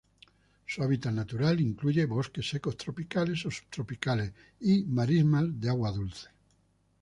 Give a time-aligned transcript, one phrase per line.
[0.65, 6.27] Su hábitat natural incluye bosques secos tropicales o subtropicales y marismas de agua dulce.